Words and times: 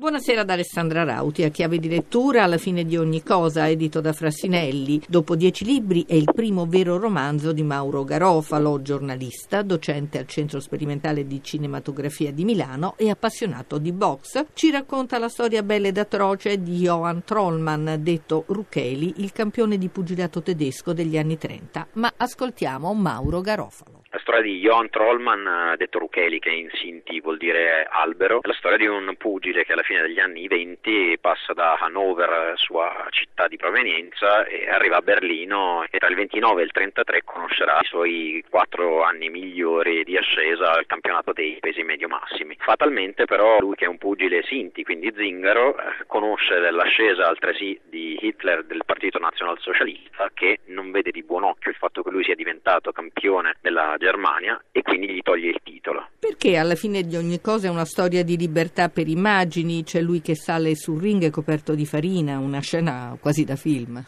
Buonasera 0.00 0.40
ad 0.40 0.48
Alessandra 0.48 1.04
Rauti, 1.04 1.42
a 1.42 1.50
chiave 1.50 1.76
di 1.76 1.86
lettura 1.86 2.44
alla 2.44 2.56
fine 2.56 2.86
di 2.86 2.96
ogni 2.96 3.22
cosa, 3.22 3.68
edito 3.68 4.00
da 4.00 4.14
Frassinelli. 4.14 5.02
Dopo 5.06 5.36
dieci 5.36 5.62
libri 5.62 6.06
è 6.08 6.14
il 6.14 6.32
primo 6.32 6.64
vero 6.64 6.96
romanzo 6.96 7.52
di 7.52 7.62
Mauro 7.62 8.02
Garofalo, 8.02 8.80
giornalista, 8.80 9.60
docente 9.60 10.16
al 10.16 10.26
Centro 10.26 10.58
Sperimentale 10.58 11.26
di 11.26 11.42
Cinematografia 11.42 12.32
di 12.32 12.46
Milano 12.46 12.94
e 12.96 13.10
appassionato 13.10 13.76
di 13.76 13.92
box. 13.92 14.46
Ci 14.54 14.70
racconta 14.70 15.18
la 15.18 15.28
storia 15.28 15.62
bella 15.62 15.88
ed 15.88 15.98
atroce 15.98 16.62
di 16.62 16.78
Johan 16.78 17.22
Trollman, 17.22 17.98
detto 18.00 18.44
Rucheli, 18.46 19.16
il 19.18 19.32
campione 19.32 19.76
di 19.76 19.88
pugilato 19.88 20.40
tedesco 20.40 20.94
degli 20.94 21.18
anni 21.18 21.36
30. 21.36 21.88
Ma 21.92 22.10
ascoltiamo 22.16 22.94
Mauro 22.94 23.42
Garofalo. 23.42 23.99
La 24.12 24.18
storia 24.18 24.42
di 24.42 24.58
Johan 24.58 24.90
Trollman, 24.90 25.74
detto 25.76 26.00
Rucheli, 26.00 26.40
che 26.40 26.50
in 26.50 26.68
Sinti 26.72 27.20
vuol 27.20 27.36
dire 27.36 27.86
albero, 27.88 28.42
è 28.42 28.46
la 28.48 28.54
storia 28.54 28.76
di 28.76 28.86
un 28.86 29.14
pugile 29.16 29.64
che 29.64 29.72
alla 29.72 29.84
fine 29.84 30.02
degli 30.02 30.18
anni 30.18 30.48
20 30.48 31.09
passa 31.20 31.52
da 31.52 31.74
Hannover, 31.74 32.54
sua 32.56 33.06
città 33.10 33.46
di 33.46 33.56
provenienza, 33.56 34.44
e 34.44 34.68
arriva 34.68 34.96
a 34.96 35.02
Berlino 35.02 35.84
e 35.90 35.98
tra 35.98 36.08
il 36.08 36.16
29 36.16 36.60
e 36.60 36.64
il 36.64 36.72
33 36.72 37.22
conoscerà 37.24 37.78
i 37.80 37.86
suoi 37.86 38.44
quattro 38.48 39.02
anni 39.02 39.28
migliori 39.28 40.04
di 40.04 40.16
ascesa 40.16 40.72
al 40.72 40.86
campionato 40.86 41.32
dei 41.32 41.58
pesi 41.60 41.82
medio-massimi. 41.82 42.56
Fatalmente 42.58 43.24
però 43.24 43.58
lui 43.60 43.74
che 43.74 43.84
è 43.84 43.88
un 43.88 43.98
pugile 43.98 44.42
Sinti, 44.42 44.82
quindi 44.82 45.12
zingaro, 45.14 45.76
eh, 45.76 46.04
conosce 46.06 46.58
dell'ascesa 46.58 47.26
altresì 47.26 47.78
di 47.84 48.18
Hitler 48.20 48.64
del 48.64 48.82
Partito 48.84 49.18
Nazionalsocialista 49.18 50.30
che 50.34 50.60
non 50.66 50.90
vede 50.90 51.10
di 51.10 51.22
buon 51.22 51.44
occhio 51.44 51.70
il 51.70 51.76
fatto 51.76 52.02
che 52.02 52.10
lui 52.10 52.24
sia 52.24 52.34
diventato 52.34 52.92
campione 52.92 53.56
della 53.60 53.96
Germania 53.98 54.60
e 54.72 54.82
quindi 54.82 55.08
gli 55.08 55.22
toglie 55.22 55.50
il 55.50 55.60
titolo. 55.62 56.08
Perché 56.18 56.56
alla 56.56 56.74
fine 56.74 57.02
di 57.02 57.16
ogni 57.16 57.40
cosa 57.40 57.68
è 57.68 57.70
una 57.70 57.84
storia 57.84 58.22
di 58.22 58.36
libertà 58.36 58.88
per 58.88 59.08
immagini, 59.08 59.82
c'è 59.82 60.00
lui 60.00 60.20
che 60.20 60.34
sale 60.34 60.74
sul 60.74 61.00
ring 61.00 61.09
coperto 61.30 61.74
di 61.74 61.84
farina, 61.84 62.38
una 62.38 62.60
scena 62.60 63.16
quasi 63.20 63.44
da 63.44 63.56
film. 63.56 64.04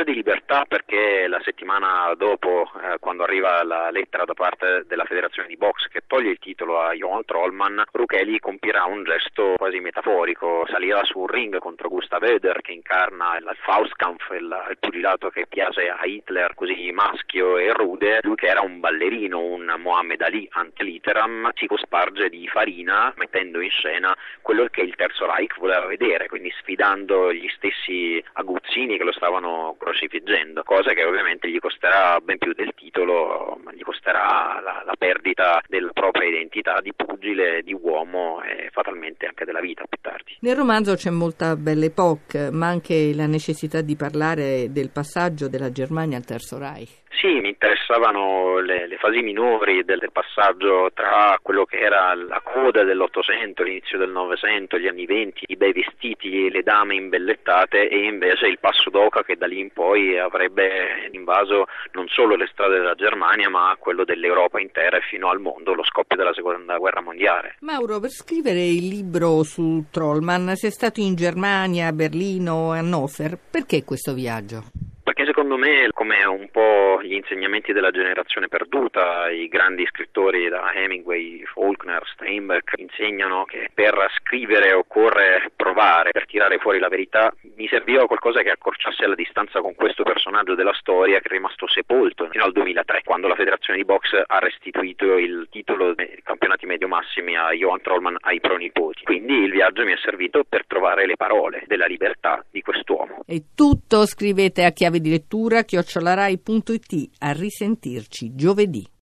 Storia 0.00 0.14
di 0.14 0.14
libertà 0.14 0.64
perché 0.66 1.26
la 1.26 1.40
settimana 1.44 2.14
dopo, 2.16 2.70
eh, 2.82 2.98
quando 3.00 3.22
arriva 3.22 3.62
la 3.64 3.90
lettera 3.90 4.24
da 4.24 4.32
parte 4.32 4.84
della 4.86 5.04
federazione 5.04 5.48
di 5.48 5.56
box 5.56 5.88
che 5.88 6.02
toglie 6.06 6.30
il 6.30 6.38
titolo 6.38 6.80
a 6.80 6.92
Johan 6.92 7.24
Trollman, 7.24 7.84
Rucheli 7.92 8.38
compirà 8.38 8.84
un 8.84 9.04
gesto 9.04 9.54
quasi 9.58 9.78
metaforico, 9.80 10.64
salirà 10.70 11.04
sul 11.04 11.28
ring 11.28 11.58
contro 11.58 11.88
Gustav 11.88 12.22
Eder 12.22 12.62
che 12.62 12.72
incarna 12.72 13.36
il 13.36 13.50
Faustkampf, 13.60 14.30
il, 14.30 14.66
il 14.70 14.78
pugilato 14.78 15.28
che 15.28 15.46
piace 15.46 15.90
a 15.90 16.00
Hitler 16.02 16.54
così 16.54 16.90
maschio 16.92 17.58
e 17.58 17.72
rude, 17.72 18.20
lui 18.22 18.36
che 18.36 18.46
era 18.46 18.62
un 18.62 18.80
ballerino, 18.80 19.38
un 19.38 19.74
Mohammed 19.78 20.22
Ali 20.22 20.48
ante 20.52 20.82
litteram, 20.82 21.50
si 21.54 21.66
cosparge 21.66 22.30
di 22.30 22.48
farina 22.48 23.12
mettendo 23.16 23.60
in 23.60 23.70
scena 23.70 24.16
quello 24.40 24.66
che 24.70 24.80
il 24.80 24.94
Terzo 24.94 25.26
Reich 25.26 25.58
voleva 25.58 25.84
vedere, 25.84 26.28
quindi 26.28 26.50
sfidando 26.60 27.32
gli 27.32 27.48
stessi 27.56 28.22
aguzzini 28.34 28.96
che 28.96 29.04
lo 29.04 29.12
stavano 29.12 29.76
crocifiggendo, 29.90 30.62
cosa 30.62 30.92
che 30.92 31.04
ovviamente 31.04 31.50
gli 31.50 31.58
costerà 31.58 32.18
ben 32.22 32.38
più 32.38 32.52
del 32.52 32.72
titolo, 32.76 33.58
ma 33.62 33.72
gli 33.72 33.82
costerà 33.82 34.60
la, 34.62 34.82
la 34.84 34.94
perdita 34.96 35.60
della 35.66 35.90
propria 35.92 36.28
identità 36.28 36.80
di 36.80 36.92
pugile, 36.94 37.62
di 37.62 37.74
uomo 37.74 38.40
e 38.42 38.68
fatalmente 38.70 39.26
anche 39.26 39.44
della 39.44 39.60
vita 39.60 39.84
più 39.88 39.98
tardi. 40.00 40.36
Nel 40.40 40.56
romanzo 40.56 40.94
c'è 40.94 41.10
molta 41.10 41.56
belle 41.56 41.86
époque, 41.86 42.50
ma 42.50 42.68
anche 42.68 43.12
la 43.14 43.26
necessità 43.26 43.80
di 43.80 43.96
parlare 43.96 44.70
del 44.70 44.90
passaggio 44.90 45.48
della 45.48 45.72
Germania 45.72 46.16
al 46.16 46.24
Terzo 46.24 46.58
Reich. 46.58 47.02
Sì, 47.12 47.40
mi 47.40 47.48
interessavano 47.48 48.60
le, 48.60 48.86
le 48.86 48.96
fasi 48.96 49.20
minori 49.20 49.84
del, 49.84 49.98
del, 49.98 50.12
passaggio 50.12 50.90
tra 50.94 51.38
quello 51.42 51.64
che 51.64 51.78
era 51.78 52.14
la 52.14 52.40
coda 52.42 52.84
dell'Ottocento, 52.84 53.64
l'inizio 53.64 53.98
del 53.98 54.10
Novecento, 54.10 54.78
gli 54.78 54.86
anni 54.86 55.06
Venti, 55.06 55.44
i 55.48 55.56
bei 55.56 55.72
vestiti, 55.72 56.48
le 56.50 56.62
dame 56.62 56.94
imbellettate 56.94 57.88
e 57.88 58.04
invece 58.04 58.46
il 58.46 58.58
passo 58.58 58.90
d'oca 58.90 59.22
che 59.24 59.36
da 59.36 59.46
lì 59.46 59.58
in 59.58 59.70
poi 59.72 60.18
avrebbe 60.18 61.08
invaso 61.10 61.66
non 61.92 62.06
solo 62.08 62.36
le 62.36 62.48
strade 62.52 62.78
della 62.78 62.94
Germania 62.94 63.50
ma 63.50 63.76
quello 63.78 64.04
dell'Europa 64.04 64.60
intera 64.60 64.96
e 64.96 65.02
fino 65.02 65.28
al 65.28 65.40
mondo, 65.40 65.74
lo 65.74 65.84
scoppio 65.84 66.16
della 66.16 66.32
seconda 66.32 66.78
guerra 66.78 67.02
mondiale. 67.02 67.56
Mauro, 67.60 67.98
per 67.98 68.10
scrivere 68.10 68.60
il 68.60 68.86
libro 68.86 69.42
su 69.42 69.84
Trollman 69.90 70.54
sei 70.54 70.70
stato 70.70 71.00
in 71.00 71.16
Germania, 71.16 71.92
Berlino, 71.92 72.70
Hannover, 72.70 73.36
perché 73.50 73.84
questo 73.84 74.14
viaggio? 74.14 74.79
Perché 75.20 75.34
secondo 75.34 75.58
me, 75.58 75.90
come 75.92 76.24
un 76.24 76.48
po' 76.50 76.98
gli 77.02 77.12
insegnamenti 77.12 77.74
della 77.74 77.90
generazione 77.90 78.48
perduta, 78.48 79.28
i 79.28 79.48
grandi 79.48 79.84
scrittori 79.84 80.48
da 80.48 80.72
Hemingway, 80.72 81.44
Faulkner, 81.44 82.02
Steinbeck 82.14 82.72
insegnano 82.78 83.44
che 83.44 83.68
per 83.74 83.94
scrivere 84.16 84.72
occorre 84.72 85.52
provare, 85.70 86.10
per 86.10 86.26
tirare 86.26 86.58
fuori 86.58 86.80
la 86.80 86.88
verità, 86.88 87.32
mi 87.56 87.68
serviva 87.68 88.06
qualcosa 88.06 88.42
che 88.42 88.50
accorciasse 88.50 89.06
la 89.06 89.14
distanza 89.14 89.60
con 89.60 89.74
questo 89.74 90.02
personaggio 90.02 90.56
della 90.56 90.74
storia 90.74 91.20
che 91.20 91.28
è 91.28 91.32
rimasto 91.32 91.68
sepolto 91.68 92.28
fino 92.28 92.44
al 92.44 92.52
2003, 92.52 93.02
quando 93.04 93.28
la 93.28 93.36
federazione 93.36 93.78
di 93.78 93.84
box 93.84 94.20
ha 94.26 94.38
restituito 94.38 95.16
il 95.16 95.46
titolo 95.50 95.94
dei 95.94 96.20
campionati 96.24 96.66
medio-massimi 96.66 97.36
a 97.36 97.52
Johan 97.52 97.80
Trollman 97.82 98.16
ai 98.20 98.40
pronipoti. 98.40 99.04
Quindi 99.04 99.34
il 99.34 99.52
viaggio 99.52 99.84
mi 99.84 99.92
è 99.92 99.98
servito 100.02 100.44
per 100.48 100.66
trovare 100.66 101.06
le 101.06 101.16
parole 101.16 101.62
della 101.66 101.86
libertà 101.86 102.44
di 102.50 102.62
quest'uomo. 102.62 103.22
E 103.26 103.44
tutto 103.54 104.06
scrivete 104.06 104.64
a 104.64 104.72
chiave 104.72 104.98
di 104.98 105.10
lettura 105.10 105.62
chiocciolarai.it. 105.62 107.10
A 107.20 107.32
risentirci 107.32 108.34
giovedì. 108.34 108.98